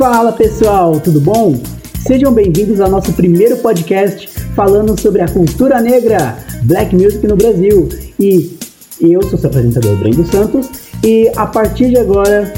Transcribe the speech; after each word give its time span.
Fala 0.00 0.32
pessoal, 0.32 0.98
tudo 0.98 1.20
bom? 1.20 1.60
Sejam 2.06 2.32
bem-vindos 2.32 2.80
ao 2.80 2.88
nosso 2.88 3.12
primeiro 3.12 3.58
podcast 3.58 4.26
falando 4.56 4.98
sobre 4.98 5.20
a 5.20 5.28
cultura 5.28 5.78
negra, 5.78 6.38
Black 6.62 6.96
Music 6.96 7.26
no 7.26 7.36
Brasil. 7.36 7.86
E 8.18 8.56
eu 8.98 9.22
sou 9.24 9.38
seu 9.38 9.50
apresentador 9.50 9.94
Brendo 9.98 10.26
Santos 10.26 10.70
e 11.04 11.30
a 11.36 11.46
partir 11.46 11.90
de 11.90 11.98
agora 11.98 12.50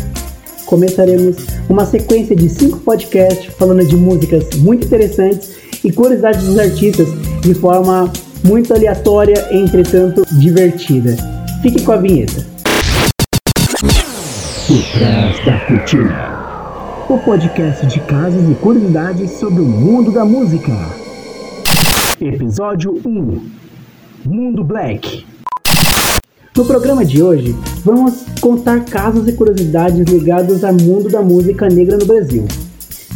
começaremos 0.67 1.35
uma 1.69 1.85
sequência 1.85 2.37
de 2.37 2.49
cinco 2.49 2.79
podcasts 2.79 3.53
falando 3.55 3.85
de 3.85 3.97
músicas 3.97 4.45
muito 4.59 4.87
interessantes 4.87 5.57
e 5.83 5.91
curiosidades 5.91 6.45
dos 6.45 6.61
artistas 6.61 7.09
de 7.41 7.55
forma 7.55 8.13
muito 8.45 8.73
aleatória, 8.73 9.49
entretanto 9.51 10.25
divertida. 10.31 11.17
Fique 11.61 11.83
com 11.83 11.91
a 11.91 11.97
vinheta. 11.97 12.47
O 17.13 17.19
podcast 17.19 17.87
de 17.89 18.01
casos 18.01 18.51
e 18.51 18.55
curiosidades 18.55 19.33
sobre 19.33 19.61
o 19.61 19.67
mundo 19.67 20.11
da 20.11 20.25
música. 20.25 20.73
Episódio 22.19 23.03
1 23.05 23.51
Mundo 24.25 24.65
Black. 24.65 25.27
No 26.57 26.65
programa 26.65 27.05
de 27.05 27.23
hoje, 27.23 27.55
vamos 27.85 28.25
contar 28.41 28.87
casos 28.87 29.29
e 29.29 29.35
curiosidades 29.35 30.09
ligados 30.09 30.65
ao 30.65 30.73
mundo 30.73 31.11
da 31.11 31.21
música 31.21 31.69
negra 31.69 31.99
no 31.99 32.07
Brasil. 32.07 32.49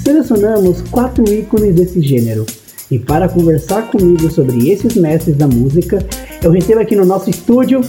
Selecionamos 0.04 0.82
quatro 0.90 1.24
ícones 1.32 1.74
desse 1.74 2.02
gênero. 2.02 2.44
E 2.90 2.98
para 2.98 3.30
conversar 3.30 3.90
comigo 3.90 4.30
sobre 4.30 4.68
esses 4.68 4.94
mestres 4.94 5.38
da 5.38 5.48
música, 5.48 6.04
eu 6.42 6.50
recebo 6.50 6.80
aqui 6.80 6.94
no 6.94 7.06
nosso 7.06 7.30
estúdio 7.30 7.80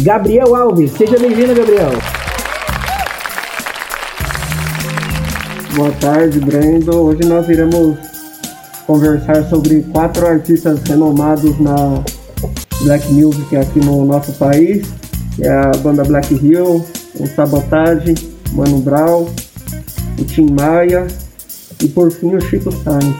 Gabriel 0.00 0.56
Alves. 0.56 0.90
Seja 0.90 1.16
bem-vindo, 1.16 1.54
Gabriel. 1.54 1.92
Boa 5.78 5.92
tarde, 5.92 6.40
Brendo. 6.40 6.90
Hoje 7.04 7.24
nós 7.24 7.48
iremos 7.48 7.96
conversar 8.84 9.48
sobre 9.48 9.82
quatro 9.92 10.26
artistas 10.26 10.82
renomados 10.82 11.56
na 11.60 12.02
Black 12.82 13.06
Music 13.12 13.54
aqui 13.54 13.78
no 13.78 14.04
nosso 14.04 14.32
país, 14.32 14.88
é 15.38 15.48
a 15.48 15.70
banda 15.80 16.02
Black 16.02 16.34
Hill, 16.34 16.84
o 17.14 17.26
Sabotage, 17.28 18.12
Mano 18.54 18.80
Brown, 18.80 19.28
o 20.18 20.24
Tim 20.24 20.48
Maia 20.50 21.06
e 21.80 21.86
por 21.86 22.10
fim 22.10 22.34
o 22.34 22.40
Chico 22.40 22.72
Sainz. 22.82 23.14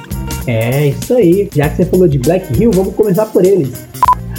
É, 0.48 0.88
isso 0.88 1.14
aí. 1.14 1.48
Já 1.54 1.68
que 1.68 1.76
você 1.76 1.84
falou 1.84 2.08
de 2.08 2.18
Black 2.18 2.60
Hill, 2.60 2.72
vamos 2.72 2.92
começar 2.96 3.26
por 3.26 3.44
eles. 3.44 3.86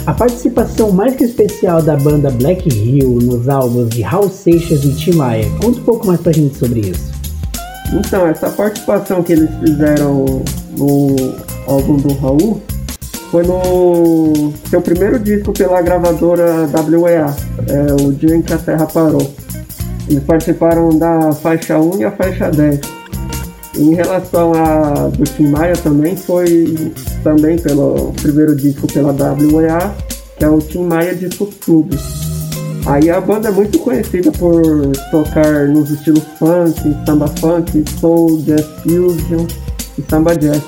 A 0.04 0.12
participação 0.12 0.92
mais 0.92 1.16
que 1.16 1.24
especial 1.24 1.80
da 1.80 1.96
banda 1.96 2.28
Black 2.28 2.68
Hill 2.68 3.18
nos 3.22 3.48
álbuns 3.48 3.88
de 3.88 4.02
Raul 4.02 4.28
Seixas 4.28 4.84
e 4.84 4.94
Tim 4.94 5.12
Maia. 5.12 5.48
Conta 5.62 5.80
um 5.80 5.84
pouco 5.84 6.06
mais 6.06 6.20
pra 6.20 6.32
gente 6.32 6.58
sobre 6.58 6.80
isso. 6.80 7.19
Então, 7.92 8.26
essa 8.26 8.48
participação 8.50 9.22
que 9.22 9.32
eles 9.32 9.50
fizeram 9.60 10.42
no 10.76 11.16
álbum 11.66 11.96
do 11.96 12.14
Raul 12.14 12.62
foi 13.30 13.44
no 13.44 14.52
seu 14.68 14.80
primeiro 14.80 15.18
disco 15.18 15.52
pela 15.52 15.80
gravadora 15.82 16.68
WEA, 16.98 17.34
é, 17.68 18.02
O 18.02 18.12
Dia 18.12 18.36
em 18.36 18.42
que 18.42 18.52
a 18.52 18.58
Terra 18.58 18.86
Parou. 18.86 19.30
Eles 20.08 20.22
participaram 20.24 20.98
da 20.98 21.32
faixa 21.32 21.78
1 21.78 22.00
e 22.00 22.04
a 22.04 22.10
faixa 22.10 22.50
10. 22.50 22.80
Em 23.78 23.94
relação 23.94 24.52
a 24.52 25.08
do 25.08 25.22
Tim 25.24 25.46
Maia 25.48 25.74
também 25.76 26.16
foi 26.16 26.92
também 27.22 27.56
pelo 27.56 28.12
primeiro 28.20 28.56
disco 28.56 28.86
pela 28.92 29.12
WEA, 29.12 29.94
que 30.36 30.44
é 30.44 30.48
o 30.48 30.58
Tim 30.58 30.84
Maia 30.84 31.14
Disco 31.14 31.46
Clube. 31.46 31.96
Aí 32.86 33.10
a 33.10 33.20
banda 33.20 33.48
é 33.48 33.52
muito 33.52 33.78
conhecida 33.78 34.32
por 34.32 34.62
tocar 35.10 35.68
nos 35.68 35.90
estilos 35.90 36.24
funk, 36.38 36.96
samba 37.04 37.28
funk, 37.38 37.84
soul, 38.00 38.38
jazz 38.38 38.66
fusion 38.82 39.46
e 39.98 40.02
samba 40.08 40.34
jazz. 40.36 40.62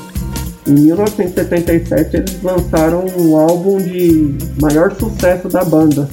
Em 0.67 0.75
1977 0.75 2.17
eles 2.17 2.43
lançaram 2.43 3.05
o 3.17 3.37
álbum 3.37 3.79
de 3.79 4.35
maior 4.61 4.95
sucesso 4.95 5.49
da 5.49 5.65
banda, 5.65 6.09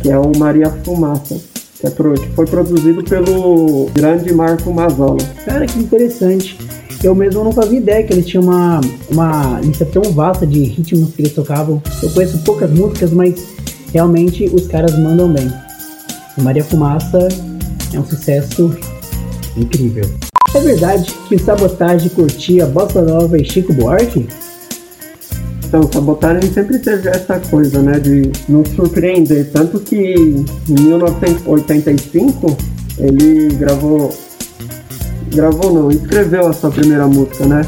que 0.00 0.10
é 0.10 0.18
o 0.18 0.32
Maria 0.38 0.70
Fumaça, 0.84 1.38
que, 1.78 1.86
é 1.86 1.90
pro, 1.90 2.14
que 2.14 2.28
foi 2.30 2.46
produzido 2.46 3.02
pelo 3.04 3.90
grande 3.92 4.32
Marco 4.32 4.72
Mazzola. 4.72 5.18
Cara, 5.44 5.66
que 5.66 5.78
interessante. 5.78 6.56
Eu 7.02 7.14
mesmo 7.14 7.44
não 7.44 7.52
fazia 7.52 7.78
ideia 7.78 8.02
que 8.02 8.14
eles 8.14 8.24
tinham 8.24 8.44
uma, 8.44 8.80
uma 9.10 9.60
lista 9.60 9.84
tão 9.84 10.02
vasta 10.04 10.46
de 10.46 10.60
ritmos 10.60 11.14
que 11.14 11.20
eles 11.20 11.34
tocavam. 11.34 11.82
Eu 12.02 12.08
conheço 12.08 12.38
poucas 12.38 12.70
músicas, 12.70 13.12
mas 13.12 13.34
realmente 13.94 14.44
os 14.52 14.66
caras 14.66 14.98
mandam 14.98 15.32
bem. 15.32 15.50
Maria 16.36 16.64
Fumaça 16.64 17.28
é 17.92 17.98
um 17.98 18.04
sucesso 18.04 18.76
incrível. 19.56 20.04
É 20.52 20.60
verdade 20.60 21.14
que 21.28 21.36
o 21.36 21.38
Sabotagem 21.38 22.08
curtia 22.08 22.66
Bossa 22.66 23.00
Nova 23.00 23.38
e 23.38 23.44
Chico 23.44 23.72
Buarque? 23.72 24.26
Então, 25.64 25.80
o 25.80 25.92
Sabotagem 25.92 26.52
sempre 26.52 26.78
teve 26.78 27.08
essa 27.08 27.38
coisa, 27.38 27.80
né, 27.80 27.98
de 28.00 28.30
nos 28.48 28.68
surpreender. 28.70 29.50
Tanto 29.52 29.78
que 29.78 30.14
em 30.68 30.80
1985 30.80 32.56
ele 32.98 33.54
gravou. 33.54 34.12
Gravou 35.32 35.72
não, 35.72 35.90
escreveu 35.90 36.48
a 36.48 36.52
sua 36.52 36.70
primeira 36.70 37.06
música, 37.06 37.46
né? 37.46 37.62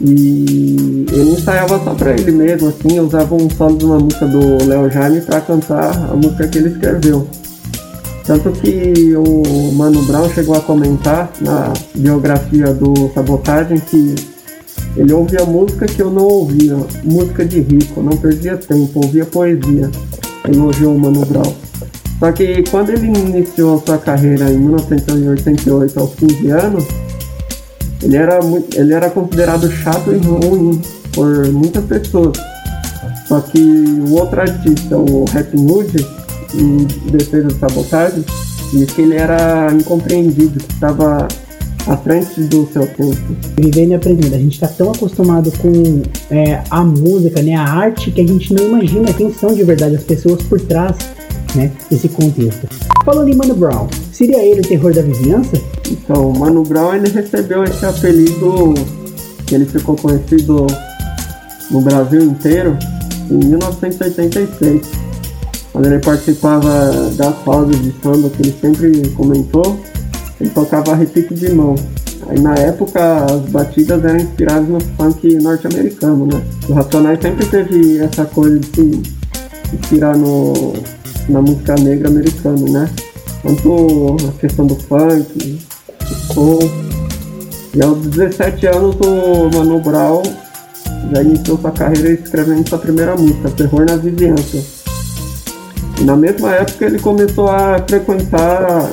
E 0.00 1.06
ele 1.10 1.30
ensaiava 1.30 1.82
só 1.82 1.94
pra 1.94 2.12
ele 2.12 2.30
mesmo, 2.30 2.68
assim, 2.68 3.00
usava 3.00 3.34
um 3.34 3.48
solo 3.48 3.78
de 3.78 3.84
uma 3.84 3.98
música 3.98 4.26
do 4.26 4.64
Léo 4.66 4.90
Jaime 4.90 5.20
pra 5.22 5.40
cantar 5.40 6.10
a 6.10 6.14
música 6.14 6.46
que 6.48 6.58
ele 6.58 6.68
escreveu. 6.68 7.26
Tanto 8.24 8.50
que 8.52 9.14
o 9.16 9.72
Mano 9.72 10.02
Brown 10.02 10.28
chegou 10.30 10.56
a 10.56 10.60
comentar 10.60 11.30
na 11.40 11.72
biografia 11.94 12.74
do 12.74 13.10
Sabotagem 13.14 13.78
que 13.78 14.14
ele 14.96 15.12
ouvia 15.12 15.44
música 15.44 15.86
que 15.86 16.02
eu 16.02 16.10
não 16.10 16.24
ouvia, 16.24 16.76
música 17.04 17.44
de 17.44 17.60
rico, 17.60 18.02
não 18.02 18.16
perdia 18.16 18.56
tempo, 18.56 19.00
ouvia 19.00 19.24
poesia. 19.24 19.90
Elogiou 20.48 20.94
o 20.94 20.98
Mano 20.98 21.24
Brown. 21.24 21.54
Só 22.18 22.32
que 22.32 22.62
quando 22.70 22.90
ele 22.90 23.06
iniciou 23.06 23.82
sua 23.84 23.98
carreira 23.98 24.50
em 24.50 24.58
1988, 24.58 26.00
aos 26.00 26.14
15 26.14 26.50
anos, 26.50 26.84
ele 28.06 28.16
era, 28.16 28.40
muito, 28.40 28.78
ele 28.78 28.94
era 28.94 29.10
considerado 29.10 29.68
chato 29.68 30.12
e 30.12 30.18
ruim 30.18 30.80
por 31.12 31.48
muitas 31.48 31.84
pessoas. 31.84 32.38
Só 33.26 33.40
que 33.40 33.58
o 33.58 34.12
outro 34.12 34.40
artista, 34.40 34.96
o 34.96 35.24
Happy 35.34 35.56
Hood, 35.56 36.06
em 36.54 36.84
defesa 37.10 37.48
do 37.48 37.58
sabotagem, 37.58 38.24
disse 38.72 38.94
que 38.94 39.02
ele 39.02 39.16
era 39.16 39.72
incompreendido, 39.72 40.60
que 40.60 40.72
estava 40.72 41.26
à 41.88 41.96
frente 41.96 42.42
do 42.42 42.68
seu 42.72 42.86
tempo. 42.86 43.36
Vivendo 43.60 43.90
e 43.90 43.94
aprendendo. 43.94 44.34
A 44.36 44.38
gente 44.38 44.54
está 44.54 44.68
tão 44.68 44.92
acostumado 44.92 45.50
com 45.58 46.02
é, 46.30 46.62
a 46.70 46.84
música, 46.84 47.42
né, 47.42 47.56
a 47.56 47.64
arte, 47.64 48.12
que 48.12 48.20
a 48.20 48.26
gente 48.26 48.54
não 48.54 48.68
imagina 48.68 49.12
quem 49.12 49.34
são 49.34 49.52
de 49.52 49.64
verdade 49.64 49.96
as 49.96 50.04
pessoas 50.04 50.40
por 50.42 50.60
trás 50.60 50.94
né, 51.56 51.72
desse 51.90 52.08
contexto. 52.08 52.68
Falando 53.04 53.28
em 53.30 53.34
Mano 53.34 53.56
Brown, 53.56 53.88
seria 54.12 54.44
ele 54.44 54.60
o 54.60 54.64
terror 54.64 54.94
da 54.94 55.02
vizinhança? 55.02 55.60
Então, 55.90 56.30
o 56.30 56.38
Mano 56.38 56.62
Brown 56.62 56.94
ele 56.94 57.10
recebeu 57.10 57.64
esse 57.64 57.84
apelido 57.84 58.74
que 59.46 59.54
ele 59.54 59.66
ficou 59.66 59.96
conhecido 59.96 60.66
no 61.70 61.80
Brasil 61.80 62.22
inteiro 62.22 62.76
em 63.30 63.38
1986 63.38 65.06
quando 65.76 65.92
ele 65.92 65.98
participava 65.98 67.10
das 67.18 67.36
pausas 67.40 67.78
de 67.82 67.92
samba 68.02 68.30
que 68.30 68.40
ele 68.40 68.56
sempre 68.62 69.10
comentou, 69.10 69.78
ele 70.40 70.48
tocava 70.48 70.94
repique 70.94 71.34
de 71.34 71.50
mão. 71.52 71.74
Aí 72.28 72.40
na 72.40 72.54
época 72.54 73.26
as 73.26 73.42
batidas 73.50 74.02
eram 74.02 74.16
inspiradas 74.16 74.66
no 74.66 74.80
funk 74.80 75.36
norte-americano, 75.36 76.24
né? 76.24 76.42
O 76.66 76.72
Racionais 76.72 77.20
sempre 77.20 77.44
teve 77.44 77.98
essa 77.98 78.24
coisa 78.24 78.58
de 78.58 78.66
se 78.68 79.02
inspirar 79.74 80.16
no, 80.16 80.72
na 81.28 81.42
música 81.42 81.74
negra 81.74 82.08
americana, 82.08 82.70
né? 82.70 82.90
Tanto 83.42 84.16
a 84.30 84.32
questão 84.40 84.66
do 84.66 84.76
funk, 84.76 85.58
do 86.08 86.34
soul. 86.34 86.58
E 87.74 87.82
aos 87.82 87.98
17 87.98 88.66
anos 88.66 88.96
o 89.00 89.50
Mano 89.54 89.80
Brown 89.80 90.22
já 91.12 91.22
iniciou 91.22 91.58
sua 91.58 91.70
carreira 91.70 92.10
escrevendo 92.10 92.68
sua 92.68 92.78
primeira 92.78 93.14
música, 93.14 93.50
Terror 93.50 93.84
na 93.86 93.96
Vizinhança 93.96 94.76
e 96.00 96.04
na 96.04 96.16
mesma 96.16 96.52
época 96.52 96.84
ele 96.84 96.98
começou 96.98 97.48
a 97.48 97.78
frequentar 97.88 98.90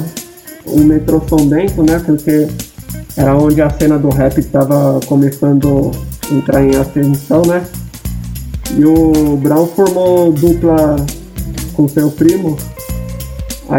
o 0.65 0.79
metrô 0.79 1.21
São 1.27 1.45
Bento, 1.45 1.83
né? 1.83 2.01
Porque 2.05 2.47
era 3.17 3.35
onde 3.35 3.61
a 3.61 3.69
cena 3.69 3.97
do 3.99 4.09
rap 4.09 4.37
estava 4.39 4.99
começando 5.05 5.91
a 6.29 6.33
entrar 6.33 6.63
em 6.63 6.75
ascensão, 6.75 7.41
né? 7.45 7.65
E 8.77 8.85
o 8.85 9.37
Brown 9.37 9.67
formou 9.67 10.31
dupla 10.31 10.95
com 11.73 11.87
seu 11.87 12.09
primo, 12.09 12.57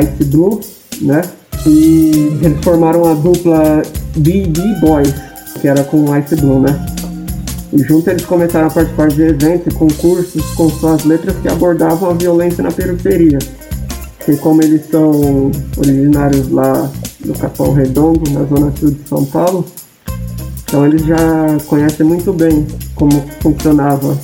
Ice 0.03 0.25
Blue, 0.25 0.61
né? 1.01 1.23
E 1.67 2.39
eles 2.43 2.63
formaram 2.63 3.05
a 3.07 3.15
dupla 3.15 3.83
BB 4.17 4.61
Boys, 4.81 5.15
que 5.61 5.69
era 5.69 5.83
com 5.85 6.17
Ice 6.19 6.37
Blue, 6.37 6.61
né? 6.61 6.87
E 7.73 7.83
juntos 7.83 8.07
eles 8.09 8.25
começaram 8.25 8.69
a 8.69 8.71
participar 8.71 9.09
de 9.09 9.23
eventos 9.23 9.73
e 9.73 9.77
concursos 9.77 10.45
com 10.55 10.69
suas 10.69 11.05
letras 11.05 11.37
que 11.39 11.49
abordavam 11.49 12.11
a 12.11 12.13
violência 12.13 12.63
na 12.63 12.71
periferia. 12.71 13.39
E 14.29 14.37
como 14.37 14.63
eles 14.63 14.87
são 14.91 15.51
originários 15.77 16.51
lá 16.51 16.91
do 17.25 17.33
Capão 17.35 17.73
Redondo, 17.73 18.31
na 18.31 18.45
zona 18.45 18.73
sul 18.79 18.91
de 18.91 19.09
São 19.09 19.25
Paulo. 19.25 19.65
Então 20.63 20.87
eles 20.87 21.05
já 21.05 21.17
conhecem 21.67 22.07
muito 22.07 22.33
bem 22.33 22.67
como 22.95 23.25
funcionava 23.41 24.19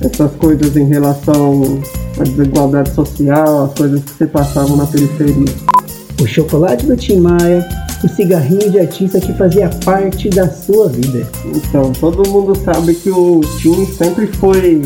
essas 0.00 0.32
coisas 0.36 0.76
em 0.76 0.86
relação 0.86 1.80
à 2.18 2.24
desigualdade 2.24 2.94
social, 2.94 3.64
as 3.64 3.74
coisas 3.74 4.02
que 4.02 4.10
se 4.12 4.26
passavam 4.26 4.76
na 4.76 4.86
periferia. 4.86 5.73
O 6.20 6.26
chocolate 6.26 6.86
do 6.86 6.96
Tim 6.96 7.20
Maia, 7.20 7.66
o 8.02 8.08
cigarrinho 8.08 8.70
de 8.70 8.78
artista 8.78 9.20
que 9.20 9.32
fazia 9.34 9.68
parte 9.84 10.28
da 10.30 10.48
sua 10.48 10.88
vida. 10.88 11.26
Então, 11.44 11.92
todo 11.92 12.28
mundo 12.28 12.56
sabe 12.64 12.94
que 12.94 13.10
o 13.10 13.40
Tim 13.58 13.86
sempre 13.86 14.26
foi 14.26 14.82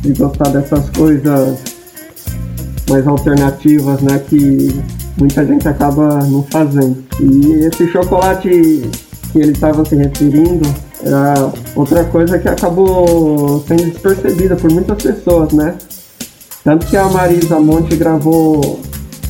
de 0.00 0.12
gostar 0.12 0.50
dessas 0.50 0.88
coisas 0.90 1.58
mais 2.88 3.06
alternativas, 3.06 4.00
né? 4.02 4.18
Que 4.28 4.74
muita 5.18 5.44
gente 5.44 5.66
acaba 5.66 6.24
não 6.26 6.42
fazendo. 6.44 7.02
E 7.20 7.66
esse 7.66 7.88
chocolate 7.88 8.48
que 9.32 9.38
ele 9.38 9.52
estava 9.52 9.84
se 9.84 9.96
referindo 9.96 10.68
era 11.02 11.52
outra 11.74 12.04
coisa 12.04 12.38
que 12.38 12.48
acabou 12.48 13.64
sendo 13.66 13.84
despercebida 13.90 14.56
por 14.56 14.70
muitas 14.70 15.02
pessoas, 15.02 15.52
né? 15.52 15.74
Tanto 16.62 16.86
que 16.86 16.96
a 16.96 17.08
Marisa 17.08 17.60
Monte 17.60 17.96
gravou 17.96 18.80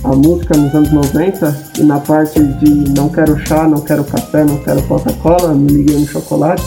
a 0.04 0.14
música 0.14 0.56
nos 0.56 0.74
anos 0.74 0.92
90 0.92 1.72
e 1.78 1.82
na 1.82 1.98
parte 1.98 2.42
de 2.42 2.90
não 2.90 3.08
quero 3.08 3.38
chá, 3.46 3.66
não 3.66 3.80
quero 3.80 4.04
café, 4.04 4.44
não 4.44 4.58
quero 4.58 4.82
Coca-Cola, 4.82 5.54
me 5.54 5.66
liguei 5.68 5.98
no 5.98 6.06
chocolate, 6.06 6.62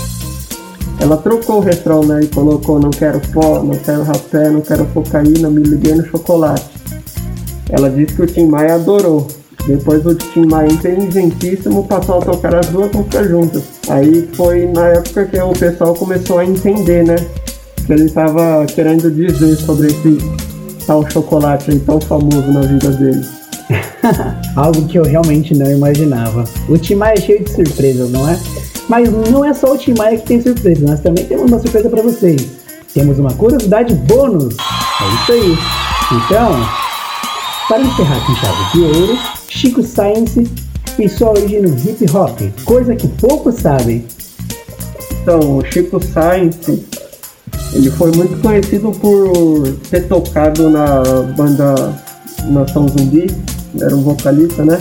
ela 1.00 1.18
trocou 1.18 1.58
o 1.58 1.60
refrão, 1.60 2.04
né? 2.04 2.22
E 2.24 2.28
colocou 2.28 2.80
não 2.80 2.90
quero 2.90 3.20
pó, 3.32 3.62
não 3.62 3.76
quero 3.76 4.04
rapé, 4.04 4.50
não 4.50 4.62
quero 4.62 4.86
cocaína, 4.88 5.50
me 5.50 5.62
liguei 5.62 5.94
no 5.94 6.06
chocolate. 6.06 6.66
Ela 7.70 7.90
disse 7.90 8.16
que 8.16 8.22
o 8.24 8.26
Tim 8.26 8.48
Maia 8.48 8.76
adorou. 8.76 9.28
Depois 9.68 10.06
o 10.06 10.16
Tim 10.16 10.46
Maia, 10.46 10.72
inteligentíssimo, 10.72 11.86
passou 11.86 12.20
a 12.20 12.22
tocar 12.22 12.56
as 12.56 12.68
duas 12.68 12.92
músicas 12.92 13.28
juntas. 13.28 13.64
Aí 13.90 14.28
foi 14.34 14.66
na 14.68 14.88
época 14.88 15.26
que 15.26 15.40
o 15.40 15.54
pessoal 15.54 15.94
começou 15.94 16.40
a 16.40 16.46
entender, 16.46 17.06
né? 17.06 17.18
Que 17.86 17.94
ele 17.94 18.06
estava 18.06 18.66
querendo 18.66 19.12
dizer 19.12 19.56
sobre 19.58 19.88
esse 19.88 20.47
tal 20.88 21.08
chocolate 21.12 21.70
aí 21.70 21.80
tão 21.80 22.00
famoso 22.00 22.52
na 22.52 22.62
vida 22.62 22.90
dele. 22.92 23.26
Algo 24.56 24.88
que 24.88 24.98
eu 24.98 25.04
realmente 25.04 25.54
não 25.54 25.70
imaginava. 25.70 26.46
O 26.70 26.78
Tim 26.78 26.96
Maia 26.96 27.16
é 27.16 27.22
cheio 27.22 27.44
de 27.44 27.52
surpresas, 27.52 28.10
não 28.10 28.28
é? 28.28 28.40
Mas 28.88 29.12
não 29.12 29.44
é 29.44 29.54
só 29.54 29.74
o 29.74 29.78
Tim 29.78 29.94
Maia 29.98 30.18
que 30.18 30.26
tem 30.26 30.42
surpresa, 30.42 30.88
nós 30.88 31.02
também 31.02 31.26
temos 31.26 31.52
uma 31.52 31.60
surpresa 31.60 31.90
para 31.90 32.02
vocês. 32.02 32.48
Temos 32.94 33.20
uma 33.20 33.34
curiosidade 33.34 33.94
bônus. 33.94 34.56
É 34.56 35.16
isso 35.16 35.32
aí. 35.34 35.58
Então, 36.14 36.52
para 37.68 37.82
encerrar 37.82 38.26
com 38.26 38.36
chave 38.36 38.72
de 38.72 38.82
ouro, 38.82 39.20
Chico 39.50 39.84
Science 39.84 40.50
e 40.98 41.10
sua 41.10 41.32
origem 41.32 41.62
no 41.62 41.78
hip 41.78 42.06
hop, 42.12 42.40
coisa 42.64 42.96
que 42.96 43.08
poucos 43.08 43.56
sabem. 43.56 44.06
Então, 45.22 45.58
o 45.58 45.66
Chico 45.66 46.00
Science, 46.02 46.86
ele 47.78 47.92
foi 47.92 48.12
muito 48.12 48.42
conhecido 48.42 48.92
por 48.92 49.72
ter 49.92 50.08
tocado 50.08 50.68
na 50.68 51.04
banda 51.38 51.94
Nação 52.50 52.88
Zumbi, 52.88 53.28
era 53.80 53.96
um 53.96 54.02
vocalista, 54.02 54.66
né? 54.66 54.80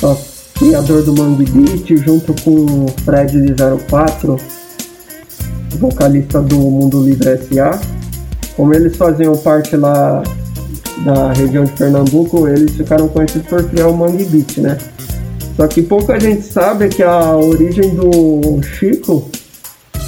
Só 0.00 0.18
criador 0.54 1.02
do 1.02 1.12
Mangue 1.12 1.44
Beat, 1.50 2.02
junto 2.02 2.34
com 2.42 2.86
o 2.86 2.88
Fred 3.04 3.54
04, 3.86 4.36
vocalista 5.78 6.40
do 6.40 6.56
Mundo 6.56 7.02
Livre 7.02 7.28
S.A. 7.28 7.78
Como 8.56 8.72
eles 8.72 8.96
faziam 8.96 9.36
parte 9.36 9.76
lá 9.76 10.22
da 11.04 11.32
região 11.34 11.64
de 11.64 11.72
Pernambuco, 11.72 12.48
eles 12.48 12.74
ficaram 12.76 13.08
conhecidos 13.08 13.46
por 13.46 13.62
criar 13.64 13.88
o 13.88 13.96
Mangue 13.96 14.24
Beat, 14.24 14.56
né? 14.58 14.78
Só 15.54 15.66
que 15.66 15.82
pouca 15.82 16.18
gente 16.18 16.46
sabe 16.46 16.88
que 16.88 17.02
a 17.02 17.36
origem 17.36 17.94
do 17.94 18.62
Chico 18.62 19.28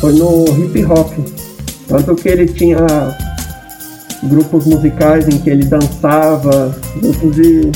foi 0.00 0.14
no 0.14 0.44
hip 0.58 0.82
hop. 0.87 1.12
Tanto 1.88 2.14
que 2.16 2.28
ele 2.28 2.46
tinha 2.46 2.78
grupos 4.24 4.66
musicais 4.66 5.28
em 5.28 5.38
que 5.38 5.50
ele 5.50 5.64
dançava, 5.64 6.74
grupos 7.00 7.36
de 7.36 7.70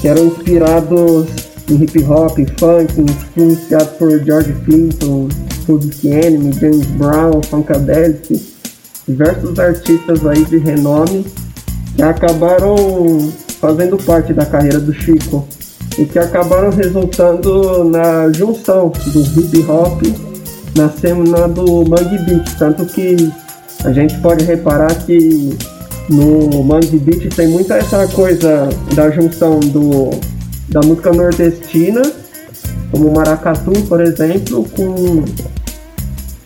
que 0.00 0.08
eram 0.08 0.26
inspirados 0.26 1.26
em 1.70 1.82
hip 1.82 2.02
hop, 2.04 2.38
funk, 2.58 3.00
influenciados 3.00 3.96
por 3.98 4.24
George 4.24 4.52
Clinton, 4.64 5.28
Public 5.66 6.08
Enemy, 6.08 6.52
James 6.54 6.86
Brown, 6.86 7.42
Funkadelic, 7.42 8.40
diversos 9.06 9.58
artistas 9.58 10.26
aí 10.26 10.44
de 10.44 10.58
renome 10.58 11.24
que 11.94 12.02
acabaram 12.02 12.76
fazendo 13.60 13.96
parte 13.98 14.32
da 14.32 14.46
carreira 14.46 14.80
do 14.80 14.92
Chico 14.92 15.46
e 15.98 16.04
que 16.04 16.18
acabaram 16.18 16.70
resultando 16.70 17.84
na 17.84 18.32
junção 18.32 18.90
do 19.12 19.20
hip 19.20 19.64
hop 19.68 20.02
na 20.76 20.88
cena 20.88 21.48
do 21.48 21.84
Mangue 21.84 22.18
Beat, 22.24 22.56
tanto 22.58 22.86
que 22.86 23.32
a 23.84 23.92
gente 23.92 24.16
pode 24.18 24.44
reparar 24.44 24.94
que 25.04 25.56
no 26.08 26.62
Mangue 26.62 26.98
Beat 26.98 27.34
tem 27.34 27.48
muita 27.48 27.76
essa 27.76 28.06
coisa 28.08 28.68
da 28.94 29.10
junção 29.10 29.60
do, 29.60 30.10
da 30.68 30.80
música 30.80 31.12
nordestina, 31.12 32.02
como 32.90 33.12
maracatu, 33.12 33.72
por 33.88 34.00
exemplo, 34.00 34.68
com 34.70 35.24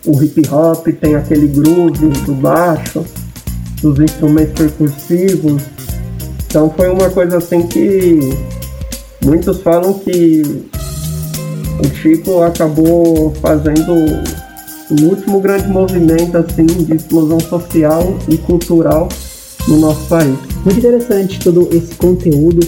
o 0.05 0.23
hip 0.23 0.41
hop, 0.49 0.87
tem 1.01 1.15
aquele 1.15 1.47
groove 1.47 2.09
do 2.25 2.33
baixo, 2.33 3.03
dos 3.81 3.99
instrumentos 3.99 4.53
percussivos. 4.53 5.63
Então 6.47 6.69
foi 6.75 6.89
uma 6.89 7.09
coisa 7.09 7.37
assim 7.37 7.67
que 7.67 8.19
muitos 9.23 9.61
falam 9.61 9.93
que 9.95 10.65
o 11.79 11.95
Chico 11.95 12.41
acabou 12.41 13.33
fazendo 13.41 13.93
o 14.89 15.01
último 15.03 15.39
grande 15.39 15.67
movimento 15.67 16.37
assim 16.37 16.65
de 16.65 16.95
explosão 16.95 17.39
social 17.39 18.17
e 18.29 18.37
cultural 18.37 19.09
no 19.67 19.77
nosso 19.77 20.07
país. 20.07 20.37
Muito 20.63 20.79
interessante 20.79 21.39
todo 21.39 21.67
esse 21.71 21.95
conteúdo. 21.95 22.59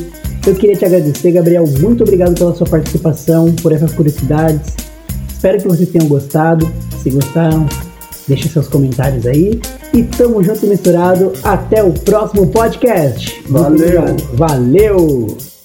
Eu 0.45 0.56
queria 0.56 0.75
te 0.75 0.86
agradecer, 0.86 1.31
Gabriel. 1.31 1.65
Muito 1.80 2.04
obrigado 2.04 2.33
pela 2.36 2.56
sua 2.56 2.65
participação, 2.65 3.54
por 3.62 3.71
essas 3.71 3.92
curiosidades. 3.92 4.74
Espero 5.30 5.60
que 5.60 5.68
vocês 5.68 5.89
tenham 5.89 6.07
gostado. 6.07 6.68
Se 7.03 7.10
gostaram, 7.10 7.68
deixe 8.27 8.50
seus 8.50 8.68
comentários 8.68 9.25
aí. 9.25 9.60
E 9.94 10.03
tamo 10.03 10.44
junto 10.44 10.65
e 10.65 10.69
misturado. 10.69 11.33
Até 11.44 11.83
o 11.83 11.92
próximo 11.92 12.48
podcast. 12.48 13.44
Valeu! 13.48 14.03
Valeu! 14.33 15.56